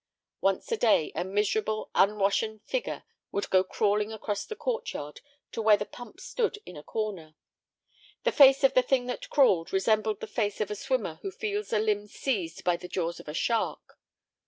Once 0.39 0.71
a 0.71 0.77
day 0.77 1.11
a 1.13 1.23
miserable, 1.23 1.91
unwashen 1.93 2.57
figure 2.65 3.03
would 3.31 3.47
go 3.51 3.63
crawling 3.63 4.11
across 4.11 4.43
the 4.45 4.55
court 4.55 4.91
yard 4.93 5.21
to 5.51 5.61
where 5.61 5.77
the 5.77 5.85
pump 5.85 6.19
stood 6.19 6.57
in 6.65 6.75
a 6.75 6.81
corner. 6.81 7.35
The 8.23 8.31
face 8.31 8.63
of 8.63 8.73
the 8.73 8.81
thing 8.81 9.05
that 9.05 9.29
crawled 9.29 9.71
resembled 9.71 10.19
the 10.19 10.25
face 10.25 10.59
of 10.59 10.71
a 10.71 10.75
swimmer 10.75 11.19
who 11.21 11.29
feels 11.29 11.71
a 11.71 11.77
limb 11.77 12.07
seized 12.07 12.63
by 12.63 12.77
the 12.77 12.87
jaws 12.87 13.19
of 13.19 13.27
a 13.27 13.35
shark. 13.35 13.99